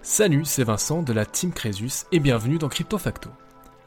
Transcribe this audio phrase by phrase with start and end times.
[0.00, 3.30] Salut, c'est Vincent de la Team Crésus et bienvenue dans Crypto Facto.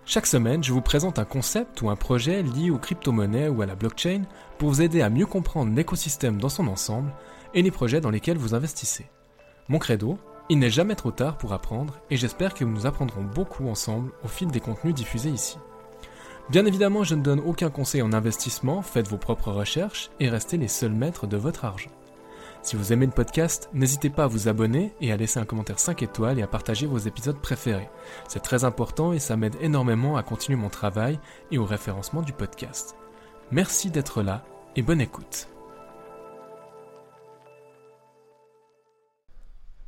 [0.06, 3.66] Chaque semaine, je vous présente un concept ou un projet lié aux crypto-monnaies ou à
[3.66, 4.24] la blockchain
[4.58, 7.14] pour vous aider à mieux comprendre l'écosystème dans son ensemble
[7.53, 9.05] et les projets dans lesquels vous investissez.
[9.70, 10.20] Mon credo,
[10.50, 14.28] il n'est jamais trop tard pour apprendre et j'espère que nous apprendrons beaucoup ensemble au
[14.28, 15.57] fil des contenus diffusés ici.
[16.50, 20.57] Bien évidemment, je ne donne aucun conseil en investissement, faites vos propres recherches et restez
[20.57, 21.89] les seuls maîtres de votre argent.
[22.64, 25.80] Si vous aimez le podcast, n'hésitez pas à vous abonner et à laisser un commentaire
[25.80, 27.90] 5 étoiles et à partager vos épisodes préférés.
[28.27, 31.20] C'est très important et ça m'aide énormément à continuer mon travail
[31.50, 32.95] et au référencement du podcast.
[33.52, 34.44] Merci d'être là
[34.76, 35.48] et bonne écoute.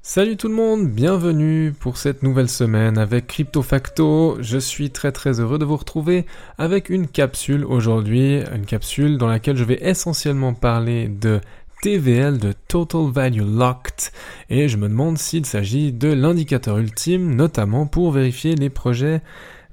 [0.05, 4.35] Salut tout le monde, bienvenue pour cette nouvelle semaine avec Crypto Facto.
[4.41, 6.25] Je suis très très heureux de vous retrouver
[6.57, 11.39] avec une capsule aujourd'hui, une capsule dans laquelle je vais essentiellement parler de
[11.83, 14.13] TVL de Total Value Locked
[14.49, 19.21] et je me demande s'il s'agit de l'indicateur ultime notamment pour vérifier les projets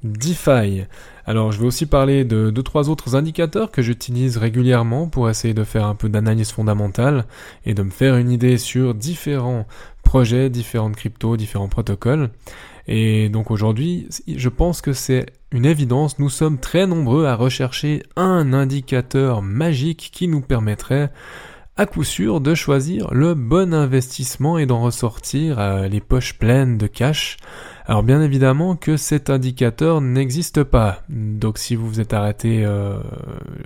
[0.03, 0.87] DeFi.
[1.25, 5.55] Alors je vais aussi parler de deux trois autres indicateurs que j'utilise régulièrement pour essayer
[5.55, 7.27] de faire un peu d'analyse fondamentale
[7.65, 9.69] et de me faire une idée sur différents
[10.03, 12.31] projets, différentes cryptos, différents protocoles.
[12.89, 18.03] Et donc aujourd'hui, je pense que c'est une évidence, nous sommes très nombreux à rechercher
[18.17, 21.13] un indicateur magique qui nous permettrait
[21.81, 26.77] à coup sûr de choisir le bon investissement et d'en ressortir euh, les poches pleines
[26.77, 27.39] de cash.
[27.87, 31.01] Alors bien évidemment que cet indicateur n'existe pas.
[31.09, 32.99] Donc si vous vous êtes arrêté euh,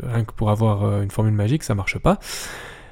[0.04, 2.20] rien que pour avoir euh, une formule magique, ça marche pas.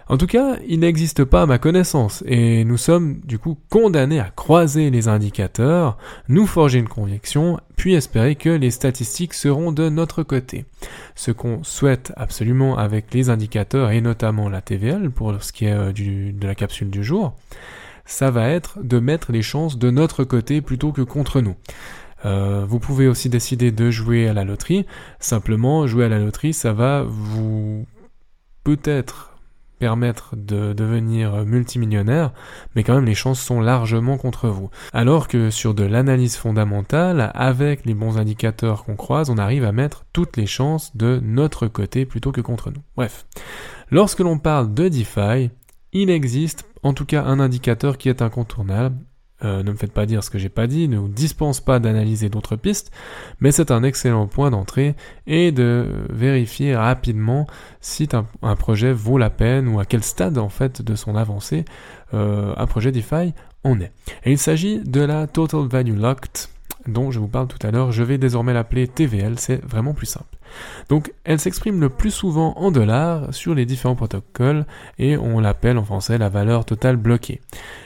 [0.09, 4.21] En tout cas, il n'existe pas à ma connaissance, et nous sommes du coup condamnés
[4.21, 5.97] à croiser les indicateurs,
[6.29, 10.65] nous forger une conviction, puis espérer que les statistiques seront de notre côté.
[11.15, 15.73] Ce qu'on souhaite absolument avec les indicateurs, et notamment la TVL pour ce qui est
[15.73, 17.35] euh, de la capsule du jour,
[18.05, 21.55] ça va être de mettre les chances de notre côté plutôt que contre nous.
[22.25, 24.87] Euh, vous pouvez aussi décider de jouer à la loterie.
[25.19, 27.87] Simplement, jouer à la loterie, ça va vous
[28.65, 29.32] peut-être
[30.37, 32.33] de devenir multimillionnaire,
[32.75, 34.71] mais quand même les chances sont largement contre vous.
[34.93, 39.73] Alors que sur de l'analyse fondamentale, avec les bons indicateurs qu'on croise, on arrive à
[39.73, 42.83] mettre toutes les chances de notre côté plutôt que contre nous.
[42.97, 43.27] Bref,
[43.91, 45.51] lorsque l'on parle de DeFi,
[45.93, 48.97] il existe en tout cas un indicateur qui est incontournable,
[49.45, 51.79] euh, ne me faites pas dire ce que j'ai pas dit, ne vous dispense pas
[51.79, 52.91] d'analyser d'autres pistes,
[53.41, 54.95] mais c'est un excellent point d'entrée
[55.27, 57.47] et de vérifier rapidement
[57.81, 58.09] si
[58.43, 61.65] un, projet vaut la peine ou à quel stade en fait de son avancée
[62.15, 63.33] euh, un projet DeFi
[63.65, 63.93] en est.
[64.27, 66.49] Il s'agit de la Total Value Locked
[66.87, 70.07] dont je vous parle tout à l'heure, je vais désormais l'appeler TVL, c'est vraiment plus
[70.07, 70.37] simple.
[70.89, 74.67] Donc elle s'exprime le plus souvent en dollars sur les différents protocoles
[74.99, 77.41] et on l'appelle en français la valeur totale bloquée.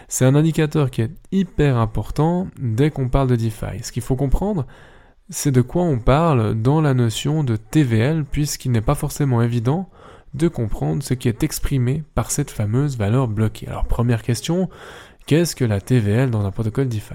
[0.08, 3.82] C'est un indicateur qui est hyper important dès qu'on parle de DeFi.
[3.82, 4.66] Ce qu'il faut comprendre,
[5.28, 9.88] c'est de quoi on parle dans la notion de TVL puisqu'il n'est pas forcément évident
[10.34, 13.68] de comprendre ce qui est exprimé par cette fameuse valeur bloquée.
[13.68, 14.68] Alors première question,
[15.26, 17.14] qu'est-ce que la TVL dans un protocole DeFi?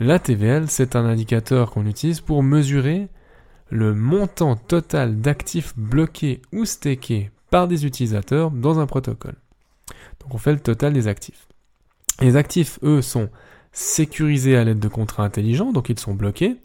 [0.00, 3.08] La TVL, c'est un indicateur qu'on utilise pour mesurer
[3.70, 9.36] le montant total d'actifs bloqués ou stakés par des utilisateurs dans un protocole.
[10.20, 11.46] Donc on fait le total des actifs.
[12.20, 13.28] Les actifs, eux, sont
[13.72, 16.56] sécurisés à l'aide de contrats intelligents, donc ils sont bloqués.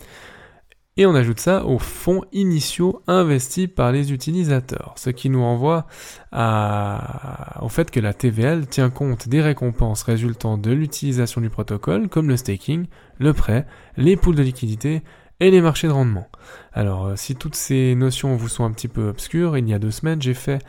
[0.99, 5.87] Et on ajoute ça aux fonds initiaux investis par les utilisateurs, ce qui nous renvoie
[6.33, 12.27] au fait que la TVL tient compte des récompenses résultant de l'utilisation du protocole, comme
[12.27, 12.87] le staking,
[13.17, 13.65] le prêt,
[13.95, 15.01] les poules de liquidité
[15.39, 16.27] et les marchés de rendement.
[16.73, 19.79] Alors, euh, si toutes ces notions vous sont un petit peu obscures, il y a
[19.79, 20.59] deux semaines, j'ai fait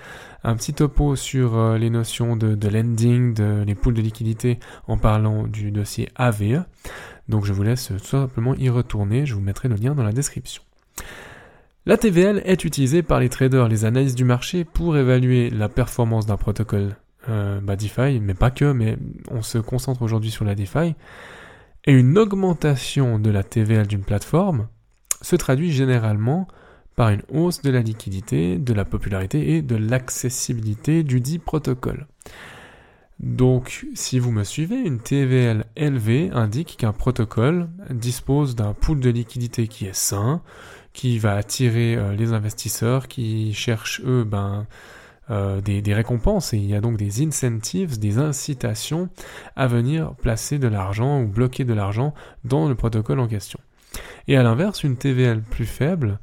[0.45, 4.97] un petit topo sur euh, les notions de, lending, de les poules de liquidité en
[4.97, 6.65] parlant du dossier AVE.
[7.31, 10.13] Donc je vous laisse tout simplement y retourner, je vous mettrai le lien dans la
[10.13, 10.63] description.
[11.87, 16.27] La TVL est utilisée par les traders, les analystes du marché pour évaluer la performance
[16.27, 16.97] d'un protocole
[17.29, 18.99] euh, bah DeFi, mais pas que, mais
[19.31, 20.95] on se concentre aujourd'hui sur la DeFi.
[21.87, 24.69] Et une augmentation de la TVL d'une plateforme
[25.23, 26.49] se traduit généralement
[26.97, 32.09] par une hausse de la liquidité, de la popularité et de l'accessibilité du dit protocole.
[33.21, 39.11] Donc, si vous me suivez, une TVL élevée indique qu'un protocole dispose d'un pool de
[39.11, 40.41] liquidité qui est sain,
[40.95, 44.67] qui va attirer euh, les investisseurs qui cherchent, eux, ben,
[45.31, 49.11] euh, des, des, récompenses et il y a donc des incentives, des incitations
[49.55, 52.15] à venir placer de l'argent ou bloquer de l'argent
[52.45, 53.61] dans le protocole en question.
[54.29, 56.19] Et à l'inverse, une TVL plus faible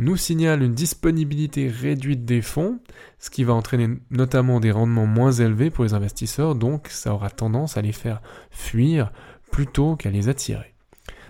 [0.00, 2.80] nous signale une disponibilité réduite des fonds,
[3.18, 7.28] ce qui va entraîner notamment des rendements moins élevés pour les investisseurs, donc ça aura
[7.28, 9.12] tendance à les faire fuir
[9.52, 10.74] plutôt qu'à les attirer.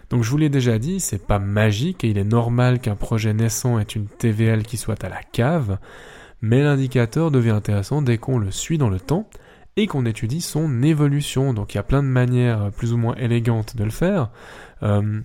[0.09, 3.35] Donc je vous l'ai déjà dit, c'est pas magique et il est normal qu'un projet
[3.35, 5.79] naissant ait une TVL qui soit à la cave,
[6.41, 9.29] mais l'indicateur devient intéressant dès qu'on le suit dans le temps
[9.77, 11.55] et qu'on étudie son évolution.
[11.55, 14.31] Donc il y a plein de manières plus ou moins élégantes de le faire.
[14.83, 15.21] Euh,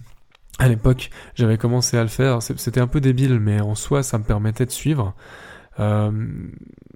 [0.58, 4.18] à l'époque, j'avais commencé à le faire, c'était un peu débile, mais en soi, ça
[4.18, 5.14] me permettait de suivre.
[5.80, 6.12] Euh,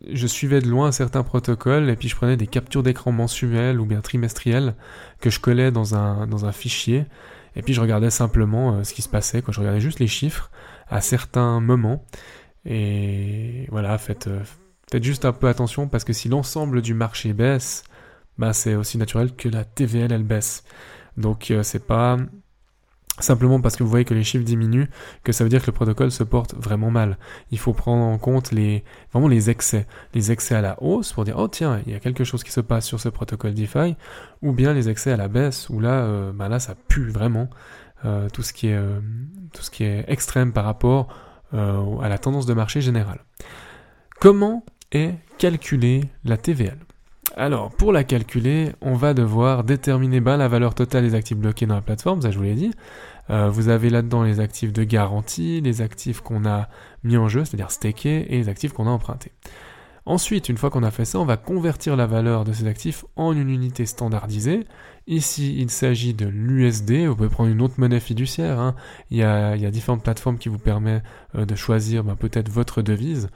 [0.10, 3.86] je suivais de loin certains protocoles et puis je prenais des captures d'écran mensuelles ou
[3.86, 4.76] bien trimestrielles
[5.20, 7.06] que je collais dans un, dans un fichier
[7.58, 10.50] et puis je regardais simplement euh, ce qui se passait, je regardais juste les chiffres
[10.88, 12.06] à certains moments.
[12.66, 14.42] Et voilà, faites, euh,
[14.90, 17.84] faites juste un peu attention parce que si l'ensemble du marché baisse,
[18.38, 20.64] bah c'est aussi naturel que la TVL elle baisse.
[21.18, 22.16] Donc c'est pas
[23.20, 24.88] simplement parce que vous voyez que les chiffres diminuent,
[25.24, 27.18] que ça veut dire que le protocole se porte vraiment mal.
[27.52, 29.88] Il faut prendre en compte les, vraiment les excès.
[30.14, 32.52] Les excès à la hausse pour dire, oh tiens, il y a quelque chose qui
[32.52, 33.96] se passe sur ce protocole DeFi,
[34.42, 37.50] ou bien les excès à la baisse, où là, euh, bah là, ça pue vraiment.
[38.06, 39.02] Euh, tout ce qui est, euh,
[39.52, 41.08] tout ce qui est extrême par rapport
[41.52, 43.26] à la tendance de marché générale.
[44.20, 46.78] Comment est calculée la TVL
[47.38, 51.66] alors, pour la calculer, on va devoir déterminer bah, la valeur totale des actifs bloqués
[51.66, 52.72] dans la plateforme, ça je vous l'ai dit.
[53.30, 56.68] Euh, vous avez là-dedans les actifs de garantie, les actifs qu'on a
[57.04, 59.32] mis en jeu, c'est-à-dire stakés, et les actifs qu'on a empruntés.
[60.06, 63.06] Ensuite, une fois qu'on a fait ça, on va convertir la valeur de ces actifs
[63.16, 64.66] en une unité standardisée.
[65.06, 67.06] Ici, il s'agit de l'USD.
[67.06, 68.60] Vous pouvez prendre une autre monnaie fiduciaire.
[68.60, 68.76] Hein.
[69.12, 71.04] Il, y a, différentes plateformes qui vous permettent
[71.36, 73.30] euh, de choisir bah, peut-être votre devise.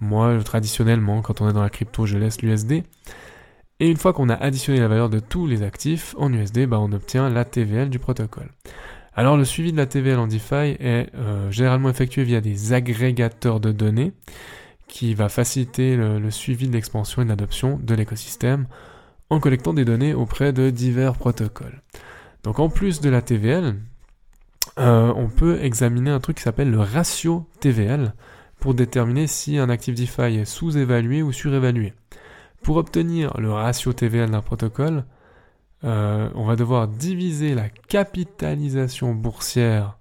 [0.00, 2.84] Moi, traditionnellement, quand on est dans la crypto, je laisse l'USD.
[3.80, 6.78] Et une fois qu'on a additionné la valeur de tous les actifs en USD, bah,
[6.80, 8.50] on obtient la TVL du protocole.
[9.16, 13.60] Alors le suivi de la TVL en DeFi est euh, généralement effectué via des agrégateurs
[13.60, 14.12] de données
[14.88, 18.66] qui va faciliter le, suivi de l'expansion et de l'adoption de l'écosystème
[19.30, 21.80] en collectant des données auprès de divers protocoles.
[22.42, 23.76] Donc en plus de la TVL,
[24.78, 28.14] euh, on peut examiner un truc qui s'appelle le ratio TVL
[28.58, 31.94] pour déterminer si un actif DeFi est sous-évalué ou surévalué.
[32.64, 35.04] Pour obtenir le ratio TVL d'un protocole,
[35.84, 39.98] euh, on va devoir diviser la capitalisation boursière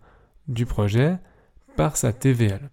[0.47, 1.17] du projet
[1.75, 2.69] par sa TVL.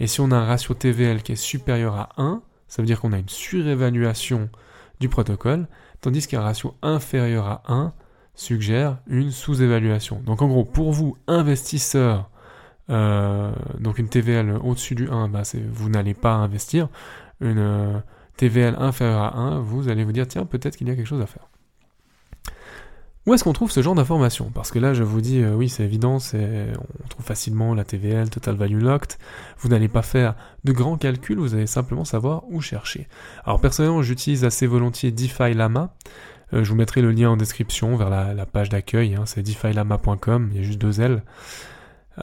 [0.00, 3.00] Et si on a un ratio TVL qui est supérieur à 1, ça veut dire
[3.00, 4.50] qu'on a une surévaluation
[4.98, 5.68] du protocole,
[6.00, 7.92] tandis qu'un ratio inférieur à 1
[8.34, 10.20] suggère une sous-évaluation.
[10.26, 12.28] Donc en gros, pour vous, investisseurs,
[12.90, 16.88] euh, donc une TVL au-dessus du 1, bah vous n'allez pas investir.
[17.40, 18.00] Euh,
[18.38, 21.20] TVL inférieur à 1, vous allez vous dire, tiens, peut-être qu'il y a quelque chose
[21.20, 21.48] à faire.
[23.26, 24.50] Où est-ce qu'on trouve ce genre d'informations?
[24.54, 28.30] Parce que là, je vous dis, euh, oui, c'est évident, on trouve facilement la TVL,
[28.30, 29.18] Total Value Locked.
[29.58, 33.06] Vous n'allez pas faire de grands calculs, vous allez simplement savoir où chercher.
[33.44, 35.94] Alors personnellement, j'utilise assez volontiers DeFi Lama.
[36.54, 40.48] Euh, je vous mettrai le lien en description vers la, page d'accueil, hein, c'est defilama.com,
[40.52, 41.22] il y a juste deux L.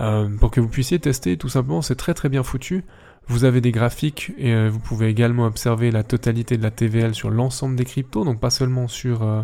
[0.02, 2.84] Euh, pour que vous puissiez tester, tout simplement, c'est très très bien foutu.
[3.28, 7.16] Vous avez des graphiques et euh, vous pouvez également observer la totalité de la TVL
[7.16, 9.42] sur l'ensemble des cryptos, donc pas seulement sur, euh,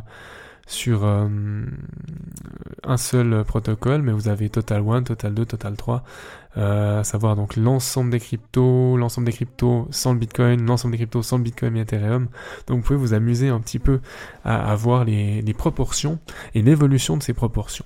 [0.68, 1.28] sur euh,
[2.84, 6.04] un seul protocole, mais vous avez Total 1, Total 2, Total 3,
[6.58, 11.24] à savoir donc l'ensemble des cryptos, l'ensemble des cryptos sans le Bitcoin, l'ensemble des cryptos
[11.24, 12.28] sans le Bitcoin et Ethereum.
[12.68, 14.00] Donc vous pouvez vous amuser un petit peu
[14.46, 16.20] à, à voir les, les proportions
[16.54, 17.86] et l'évolution de ces proportions.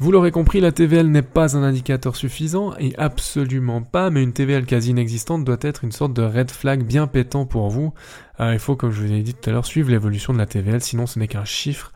[0.00, 4.32] Vous l'aurez compris, la TVL n'est pas un indicateur suffisant, et absolument pas, mais une
[4.32, 7.92] TVL quasi inexistante doit être une sorte de red flag bien pétant pour vous.
[8.40, 10.46] Euh, il faut, comme je vous ai dit tout à l'heure, suivre l'évolution de la
[10.46, 11.92] TVL, sinon ce n'est qu'un chiffre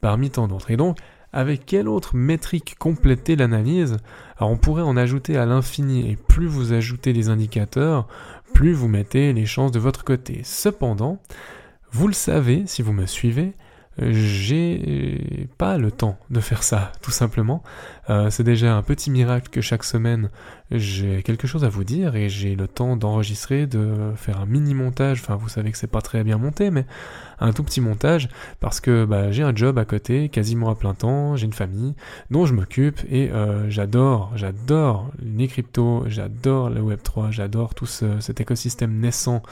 [0.00, 0.70] parmi tant d'autres.
[0.70, 0.98] Et donc,
[1.32, 3.96] avec quelle autre métrique compléter l'analyse?
[4.36, 8.06] Alors on pourrait en ajouter à l'infini, et plus vous ajoutez des indicateurs,
[8.54, 10.42] plus vous mettez les chances de votre côté.
[10.44, 11.20] Cependant,
[11.90, 13.54] vous le savez si vous me suivez,
[14.00, 17.62] j'ai pas le temps de faire ça, tout simplement.
[18.10, 20.30] Euh, c'est déjà un petit miracle que chaque semaine
[20.70, 24.74] j'ai quelque chose à vous dire et j'ai le temps d'enregistrer, de faire un mini
[24.74, 25.20] montage.
[25.22, 26.84] Enfin, vous savez que c'est pas très bien monté, mais
[27.40, 28.28] un tout petit montage
[28.60, 31.94] parce que bah, j'ai un job à côté, quasiment à plein temps, j'ai une famille
[32.30, 37.86] dont je m'occupe et euh, j'adore, j'adore les cryptos, j'adore le Web 3, j'adore tout
[37.86, 39.42] cet écosystème naissant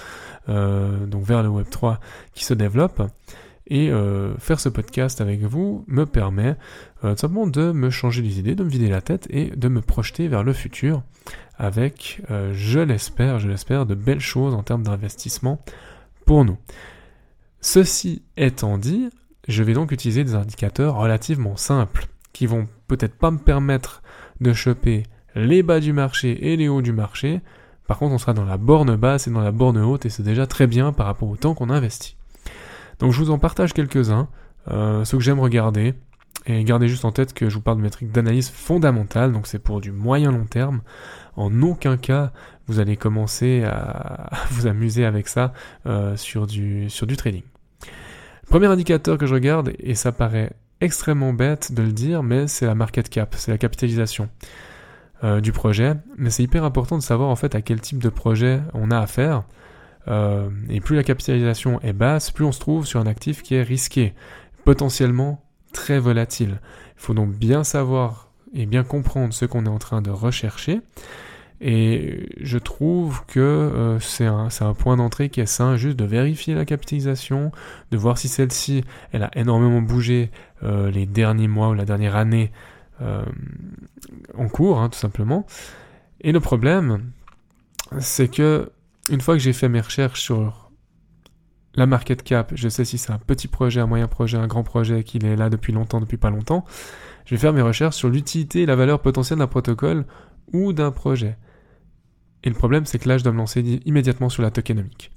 [0.48, 2.00] euh, donc vers le Web 3
[2.34, 3.02] qui se développe.
[3.68, 6.56] Et euh, faire ce podcast avec vous me permet
[7.04, 9.80] euh, simplement de me changer les idées, de me vider la tête et de me
[9.80, 11.02] projeter vers le futur
[11.58, 15.60] avec, euh, je l'espère, je l'espère, de belles choses en termes d'investissement
[16.26, 16.58] pour nous.
[17.60, 19.08] Ceci étant dit,
[19.48, 24.02] je vais donc utiliser des indicateurs relativement simples qui vont peut-être pas me permettre
[24.40, 25.04] de choper
[25.34, 27.40] les bas du marché et les hauts du marché.
[27.88, 30.22] Par contre, on sera dans la borne basse et dans la borne haute et c'est
[30.22, 32.15] déjà très bien par rapport au temps qu'on investit.
[32.98, 34.28] Donc je vous en partage quelques-uns,
[34.70, 35.94] euh, ceux que j'aime regarder,
[36.46, 39.58] Et gardez juste en tête que je vous parle de métriques d'analyse fondamentale, donc c'est
[39.58, 40.82] pour du moyen long terme.
[41.34, 42.32] En aucun cas,
[42.66, 45.52] vous allez commencer à vous amuser avec ça
[45.86, 47.42] euh, sur, du, sur du trading.
[48.48, 52.66] Premier indicateur que je regarde, et ça paraît extrêmement bête de le dire, mais c'est
[52.66, 54.28] la market cap, c'est la capitalisation
[55.24, 55.94] euh, du projet.
[56.16, 58.98] Mais c'est hyper important de savoir en fait à quel type de projet on a
[58.98, 59.44] affaire.
[60.08, 63.54] Euh, et plus la capitalisation est basse, plus on se trouve sur un actif qui
[63.54, 64.14] est risqué,
[64.64, 66.60] potentiellement très volatile.
[66.96, 70.80] Il faut donc bien savoir et bien comprendre ce qu'on est en train de rechercher.
[71.60, 76.04] Et je trouve que euh, c'est un, un, point d'entrée qui est sain, juste de
[76.04, 77.50] vérifier la capitalisation,
[77.90, 80.30] de voir si celle-ci, elle a énormément bougé
[80.62, 82.52] euh, les derniers mois ou la dernière année
[83.00, 83.24] euh,
[84.36, 85.46] en cours, hein, tout simplement.
[86.20, 87.10] Et le problème,
[88.00, 88.70] c'est que
[89.10, 90.70] une fois que j'ai fait mes recherches sur
[91.74, 94.62] la market cap, je sais si c'est un petit projet, un moyen projet, un grand
[94.62, 96.64] projet, qu'il est là depuis longtemps, depuis pas longtemps,
[97.26, 100.06] je vais faire mes recherches sur l'utilité et la valeur potentielle d'un protocole
[100.52, 101.36] ou d'un projet.
[102.44, 105.10] Et le problème, c'est que là, je dois me lancer immédiatement sur la tokenomique.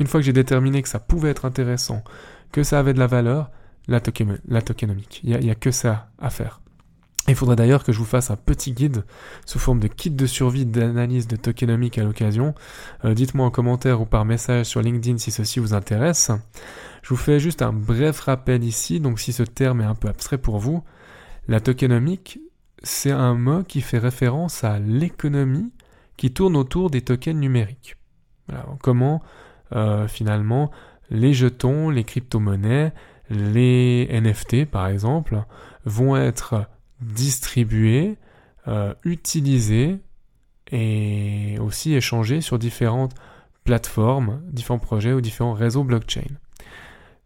[0.00, 2.02] Une fois que j'ai déterminé que ça pouvait être intéressant,
[2.52, 3.50] que ça avait de la valeur,
[3.86, 5.20] la, tokenomique.
[5.24, 6.60] Il n'y a, que ça à faire.
[7.28, 9.04] Il faudrait d'ailleurs que je vous fasse un petit guide
[9.44, 12.54] sous forme de kit de survie d'analyse de tokenomique à l'occasion.
[13.04, 16.30] Euh, dites-moi en commentaire ou par message sur LinkedIn si ceci vous intéresse.
[17.02, 20.08] Je vous fais juste un bref rappel ici, donc si ce terme est un peu
[20.08, 20.82] abstrait pour vous,
[21.48, 22.40] la tokenomique,
[22.82, 25.72] c'est un mot qui fait référence à l'économie
[26.16, 27.96] qui tourne autour des tokens numériques.
[28.82, 29.22] comment
[29.72, 30.70] euh, finalement
[31.10, 32.92] les jetons, les crypto-monnaies,
[33.30, 35.42] les NFT par exemple,
[35.84, 36.66] vont être
[37.00, 38.16] distribués,
[38.66, 39.98] euh, utilisés
[40.70, 43.14] et aussi échangés sur différentes
[43.64, 46.36] plateformes, différents projets ou différents réseaux blockchain.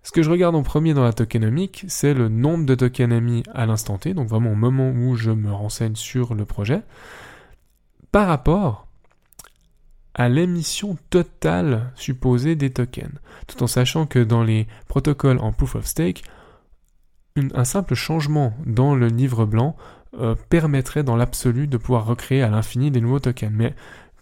[0.02, 3.44] Ce que je regarde en premier dans la tokenomique, c'est le nombre de tokens émis
[3.54, 6.82] à l'instant T, donc vraiment au moment où je me renseigne sur le projet
[8.10, 8.86] par rapport
[10.14, 15.76] à l'émission totale supposée des tokens, tout en sachant que dans les protocoles en proof
[15.76, 16.22] of stake,
[17.36, 19.76] un simple changement dans le livre blanc
[20.18, 23.52] euh, permettrait dans l'absolu de pouvoir recréer à l'infini des nouveaux tokens.
[23.54, 23.74] Mais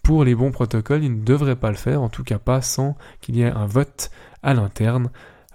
[0.03, 2.95] pour les bons protocoles, il ne devrait pas le faire, en tout cas pas sans
[3.19, 4.09] qu'il y ait un vote
[4.41, 5.09] à l'interne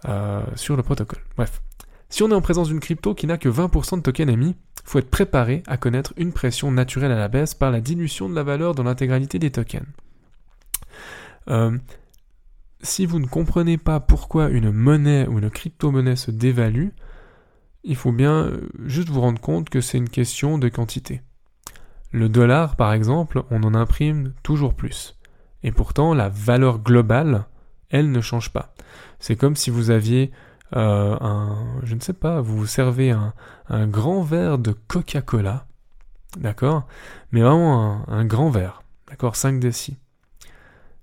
[0.08, 1.20] euh, sur le protocole.
[1.36, 1.62] Bref.
[2.08, 5.00] Si on est en présence d'une crypto qui n'a que 20% de tokens émis, faut
[5.00, 8.44] être préparé à connaître une pression naturelle à la baisse par la dilution de la
[8.44, 9.86] valeur dans l'intégralité des tokens.
[11.48, 11.76] Euh,
[12.82, 16.90] si vous ne comprenez pas pourquoi une monnaie ou une crypto-monnaie se dévalue,
[17.86, 21.22] il faut bien euh, juste vous rendre compte que c'est une question de quantité.
[22.12, 25.16] Le dollar, par exemple, on en imprime toujours plus.
[25.62, 27.46] Et pourtant, la valeur globale,
[27.90, 28.74] elle ne change pas.
[29.20, 30.32] C'est comme si vous aviez
[30.74, 33.32] euh, un, je ne sais pas, vous servez un,
[33.68, 35.66] un grand verre de Coca-Cola,
[36.38, 36.86] d'accord?
[37.30, 39.36] Mais vraiment un, grand verre, d'accord?
[39.36, 39.96] 5 décis.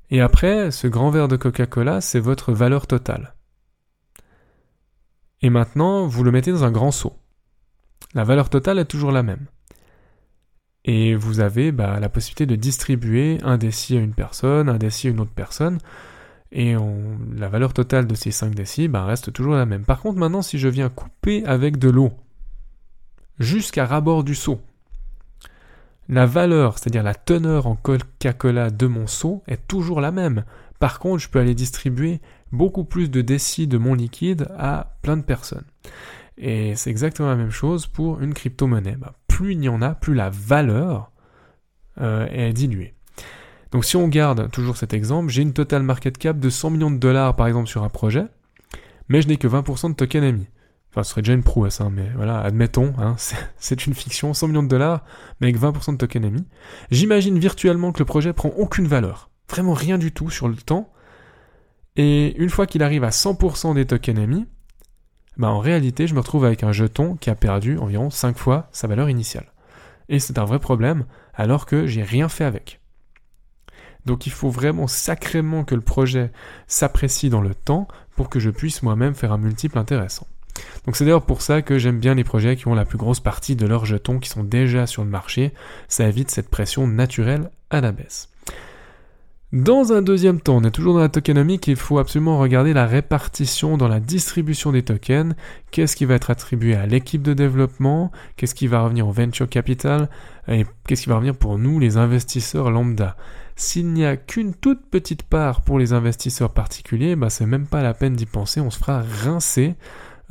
[0.09, 3.35] Et après, ce grand verre de Coca-Cola, c'est votre valeur totale.
[5.43, 7.13] Et maintenant, vous le mettez dans un grand seau.
[8.13, 9.45] La valeur totale est toujours la même.
[10.85, 15.07] Et vous avez bah, la possibilité de distribuer un déci à une personne, un déci
[15.07, 15.79] à une autre personne,
[16.53, 16.75] et
[17.35, 19.83] la valeur totale de ces 5 décis bah, reste toujours la même.
[19.83, 22.11] Par contre, maintenant, si je viens couper avec de l'eau
[23.39, 24.61] jusqu'à rabord du seau,
[26.09, 30.43] la valeur, c'est-à-dire la teneur en Coca-Cola de mon seau, est toujours la même.
[30.83, 32.19] Par contre, je peux aller distribuer
[32.51, 35.63] beaucoup plus de décis de mon liquide à plein de personnes.
[36.37, 38.97] Et c'est exactement la même chose pour une crypto-monnaie.
[38.97, 41.13] Bah, plus il y en a, plus la valeur
[42.01, 42.95] euh, est diluée.
[43.71, 46.91] Donc si on garde toujours cet exemple, j'ai une total market cap de 100 millions
[46.91, 48.25] de dollars par exemple sur un projet,
[49.07, 50.49] mais je n'ai que 20% de token émis.
[50.91, 53.15] Enfin, ce serait déjà une prouesse, hein, mais voilà, admettons, hein,
[53.55, 55.05] c'est une fiction, 100 millions de dollars,
[55.39, 56.45] mais avec 20% de token émis.
[56.91, 60.91] J'imagine virtuellement que le projet prend aucune valeur, vraiment rien du tout sur le temps,
[61.95, 64.47] et une fois qu'il arrive à 100% des tokens émis,
[65.37, 68.69] bah en réalité, je me retrouve avec un jeton qui a perdu environ 5 fois
[68.71, 69.51] sa valeur initiale.
[70.09, 72.79] Et c'est un vrai problème, alors que j'ai rien fait avec.
[74.05, 76.31] Donc il faut vraiment sacrément que le projet
[76.67, 80.27] s'apprécie dans le temps pour que je puisse moi-même faire un multiple intéressant.
[80.85, 83.21] Donc c'est d'ailleurs pour ça que j'aime bien les projets qui ont la plus grosse
[83.21, 85.53] partie de leurs jetons qui sont déjà sur le marché.
[85.87, 88.29] Ça évite cette pression naturelle à la baisse.
[89.53, 92.87] Dans un deuxième temps, on est toujours dans la tokenomique, il faut absolument regarder la
[92.87, 95.35] répartition dans la distribution des tokens.
[95.69, 98.11] Qu'est-ce qui va être attribué à l'équipe de développement?
[98.35, 100.09] Qu'est-ce qui va revenir au venture capital?
[100.47, 103.15] Et qu'est-ce qui va revenir pour nous, les investisseurs lambda?
[103.55, 107.83] S'il n'y a qu'une toute petite part pour les investisseurs particuliers, bah c'est même pas
[107.83, 109.75] la peine d'y penser, on se fera rincer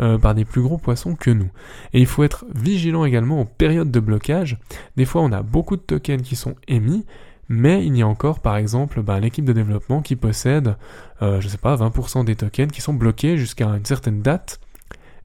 [0.01, 1.51] euh, par des plus gros poissons que nous.
[1.93, 4.59] Et il faut être vigilant également aux périodes de blocage.
[4.97, 7.07] Des fois, on a beaucoup de tokens qui sont émis,
[7.49, 10.77] mais il y a encore, par exemple, bah, l'équipe de développement qui possède,
[11.21, 14.61] euh, je sais pas, 20% des tokens qui sont bloqués jusqu'à une certaine date.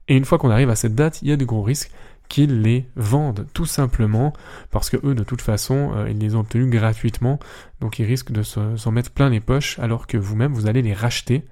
[0.08, 1.90] Et une fois qu'on arrive à cette date, il y a de gros risques
[2.28, 4.34] qu'ils les vendent tout simplement
[4.70, 7.38] parce que eux de toute façon euh, ils les ont obtenus gratuitement
[7.80, 10.92] donc ils risquent de s'en mettre plein les poches alors que vous-même vous allez les
[10.92, 11.46] racheter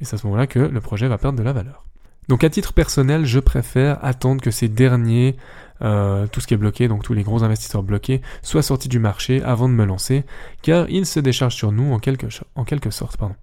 [0.00, 1.84] et c'est à ce moment-là que le projet va perdre de la valeur.
[2.28, 5.36] Donc à titre personnel, je préfère attendre que ces derniers,
[5.82, 8.98] euh, tout ce qui est bloqué, donc tous les gros investisseurs bloqués, soient sortis du
[8.98, 10.24] marché avant de me lancer,
[10.62, 13.16] car ils se déchargent sur nous en quelque, en quelque sorte.
[13.16, 13.34] Pardon.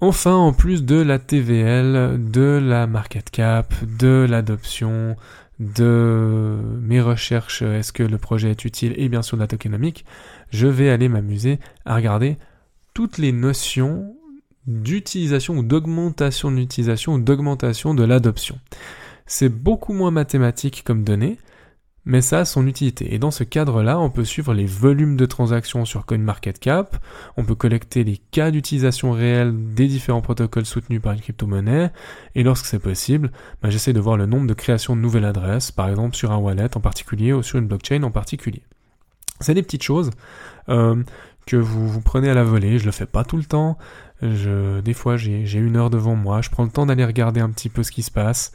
[0.00, 5.16] Enfin, en plus de la TVL, de la market cap, de l'adoption,
[5.60, 10.04] de mes recherches, est-ce que le projet est utile, et bien sûr de la tokenomique,
[10.50, 12.36] je vais aller m'amuser à regarder
[12.92, 14.16] toutes les notions
[14.66, 18.58] d'utilisation ou d'augmentation de l'utilisation ou d'augmentation de l'adoption.
[19.26, 21.38] C'est beaucoup moins mathématique comme données,
[22.04, 23.14] mais ça a son utilité.
[23.14, 26.96] Et dans ce cadre-là, on peut suivre les volumes de transactions sur CoinMarketCap,
[27.36, 31.90] on peut collecter les cas d'utilisation réelle des différents protocoles soutenus par une crypto-monnaie,
[32.34, 33.30] et lorsque c'est possible,
[33.62, 36.36] bah, j'essaie de voir le nombre de créations de nouvelles adresses, par exemple sur un
[36.36, 38.62] wallet en particulier ou sur une blockchain en particulier.
[39.40, 40.10] C'est des petites choses
[40.68, 41.02] euh,
[41.46, 43.78] que vous, vous prenez à la volée, je le fais pas tout le temps,
[44.22, 47.50] je, des fois, j'ai une heure devant moi, je prends le temps d'aller regarder un
[47.50, 48.52] petit peu ce qui se passe.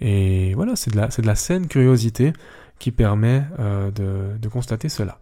[0.00, 2.32] Et voilà, c'est de la, de la saine curiosité
[2.78, 5.18] qui permet euh, de, constater cela.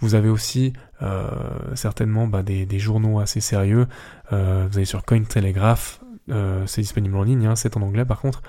[0.00, 1.28] Vous avez aussi euh,
[1.74, 3.86] certainement bah, des, journaux assez sérieux.
[4.32, 6.00] Euh, vous allez sur Cointelegraph,
[6.66, 8.42] c'est disponible en ligne, hein, c'est en anglais par contre.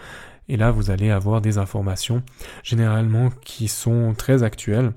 [0.49, 2.23] Et là, vous allez avoir des informations
[2.63, 4.91] généralement qui sont très actuelles.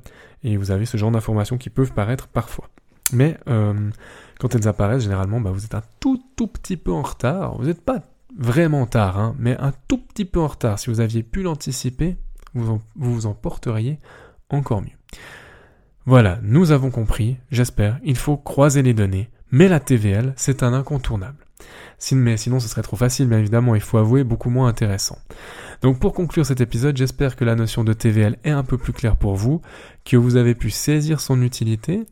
[0.45, 2.69] Et vous avez ce genre d'informations qui peuvent paraître parfois.
[3.13, 3.91] Mais euh,
[4.39, 7.57] quand elles apparaissent, généralement, bah, vous êtes un tout tout petit peu en retard.
[7.59, 8.03] Vous n'êtes pas
[8.37, 10.79] vraiment tard, hein, mais un tout petit peu en retard.
[10.79, 12.17] Si vous aviez pu l'anticiper,
[12.55, 13.99] vous, vous en porteriez
[14.49, 14.97] encore mieux.
[16.05, 20.73] Voilà, nous avons compris, j'espère, il faut croiser les données, mais la TVL, c'est un
[20.73, 21.47] incontournable.
[21.99, 25.19] Sinon, ce serait trop facile, bien évidemment, il faut avouer, beaucoup moins intéressant.
[25.83, 28.93] Donc pour conclure cet épisode, j'espère que la notion de TVL est un peu plus
[28.93, 29.63] claire pour vous,
[30.05, 32.03] que vous avez pu saisir son utilité,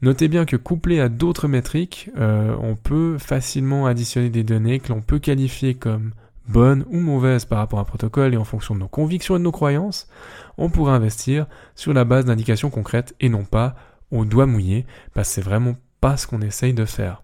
[0.00, 4.90] Notez bien que couplé à d'autres métriques, euh, on peut facilement additionner des données que
[4.90, 6.12] l'on peut qualifier comme
[6.46, 9.38] bonnes ou mauvaises par rapport à un protocole et en fonction de nos convictions et
[9.38, 10.08] de nos croyances,
[10.56, 13.74] on pourra investir sur la base d'indications concrètes et non pas
[14.10, 17.22] au doigt mouillé, parce que c'est vraiment pas ce qu'on essaye de faire.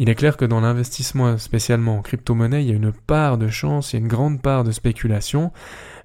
[0.00, 3.48] Il est clair que dans l'investissement spécialement en crypto-monnaie, il y a une part de
[3.48, 5.52] chance, il y a une grande part de spéculation,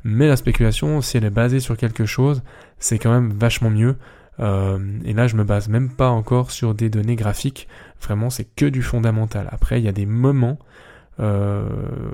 [0.03, 2.43] mais la spéculation, si elle est basée sur quelque chose,
[2.77, 3.95] c'est quand même vachement mieux
[4.39, 7.67] euh, et là, je me base même pas encore sur des données graphiques.
[8.01, 9.47] Vraiment, c'est que du fondamental.
[9.51, 10.57] Après, il y a des moments
[11.19, 11.67] euh,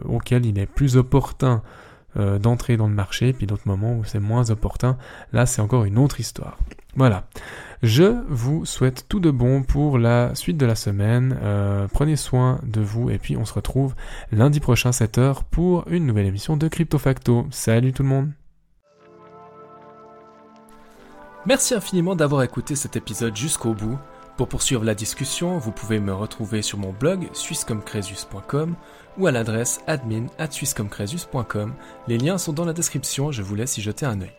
[0.05, 1.62] auxquels il est plus opportun
[2.17, 4.97] euh, d'entrer dans le marché, puis d'autres moments où c'est moins opportun.
[5.32, 6.58] Là, c'est encore une autre histoire.
[6.95, 7.25] Voilà.
[7.84, 11.38] Je vous souhaite tout de bon pour la suite de la semaine.
[11.41, 13.95] Euh, prenez soin de vous et puis on se retrouve
[14.32, 17.47] lundi prochain 7h pour une nouvelle émission de Crypto Facto.
[17.51, 18.38] Salut tout le monde
[21.49, 23.97] Merci infiniment d'avoir écouté cet épisode jusqu'au bout.
[24.38, 28.75] Pour poursuivre la discussion, vous pouvez me retrouver sur mon blog suissecomcresus.com
[29.17, 30.49] ou à l'adresse admin at
[32.07, 34.31] Les liens sont dans la description, je vous laisse y jeter un œil.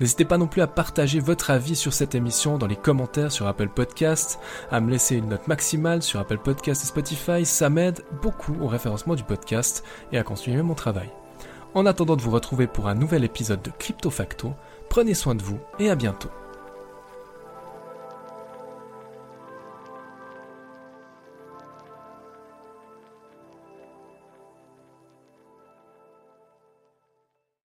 [0.00, 3.46] N'hésitez pas non plus à partager votre avis sur cette émission dans les commentaires sur
[3.46, 4.40] Apple Podcast,
[4.72, 8.66] à me laisser une note maximale sur Apple Podcast et Spotify, ça m'aide beaucoup au
[8.66, 11.10] référencement du podcast et à continuer mon travail.
[11.74, 14.54] En attendant de vous retrouver pour un nouvel épisode de Crypto Facto,
[14.88, 16.30] prenez soin de vous et à bientôt.